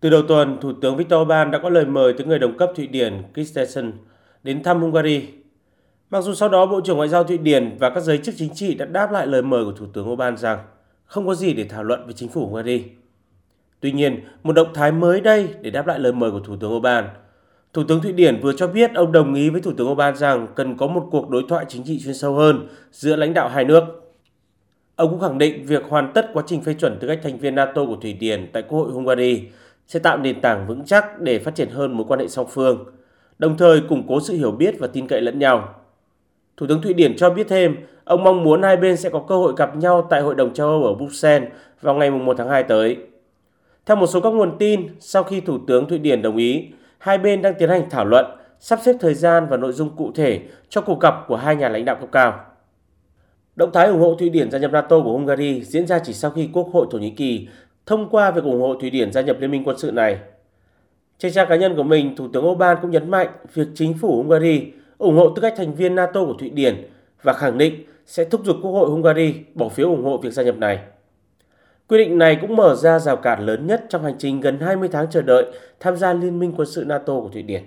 [0.00, 2.70] Từ đầu tuần, Thủ tướng Viktor Orbán đã có lời mời tới người đồng cấp
[2.76, 3.92] Thụy Điển Christensen
[4.42, 5.28] đến thăm Hungary.
[6.10, 8.54] Mặc dù sau đó Bộ trưởng Ngoại giao Thụy Điển và các giới chức chính
[8.54, 10.58] trị đã đáp lại lời mời của Thủ tướng Orbán rằng
[11.04, 12.84] không có gì để thảo luận với chính phủ Hungary.
[13.80, 16.72] Tuy nhiên, một động thái mới đây để đáp lại lời mời của Thủ tướng
[16.72, 17.08] Orbán,
[17.72, 20.46] Thủ tướng Thụy Điển vừa cho biết ông đồng ý với Thủ tướng Orbán rằng
[20.54, 23.64] cần có một cuộc đối thoại chính trị chuyên sâu hơn giữa lãnh đạo hai
[23.64, 23.84] nước.
[24.96, 27.54] Ông cũng khẳng định việc hoàn tất quá trình phê chuẩn tư cách thành viên
[27.54, 29.42] NATO của Thụy Điển tại Quốc hội Hungary
[29.88, 32.84] sẽ tạo nền tảng vững chắc để phát triển hơn mối quan hệ song phương,
[33.38, 35.74] đồng thời củng cố sự hiểu biết và tin cậy lẫn nhau.
[36.56, 39.36] Thủ tướng Thụy Điển cho biết thêm, ông mong muốn hai bên sẽ có cơ
[39.36, 41.48] hội gặp nhau tại Hội đồng châu Âu ở Bruxelles
[41.80, 42.96] vào ngày 1 tháng 2 tới.
[43.86, 46.66] Theo một số các nguồn tin, sau khi Thủ tướng Thụy Điển đồng ý,
[46.98, 48.26] hai bên đang tiến hành thảo luận,
[48.60, 51.68] sắp xếp thời gian và nội dung cụ thể cho cuộc gặp của hai nhà
[51.68, 52.40] lãnh đạo cấp cao.
[53.56, 56.30] Động thái ủng hộ Thụy Điển gia nhập NATO của Hungary diễn ra chỉ sau
[56.30, 57.48] khi Quốc hội Thổ Nhĩ Kỳ
[57.88, 60.18] thông qua việc ủng hộ Thụy Điển gia nhập liên minh quân sự này.
[61.18, 64.16] Trên trang cá nhân của mình, Thủ tướng Orbán cũng nhấn mạnh việc chính phủ
[64.16, 66.88] Hungary ủng hộ tư cách thành viên NATO của Thụy Điển
[67.22, 70.42] và khẳng định sẽ thúc giục Quốc hội Hungary bỏ phiếu ủng hộ việc gia
[70.42, 70.78] nhập này.
[71.88, 74.88] Quy định này cũng mở ra rào cản lớn nhất trong hành trình gần 20
[74.92, 75.44] tháng chờ đợi
[75.80, 77.62] tham gia liên minh quân sự NATO của Thụy Điển.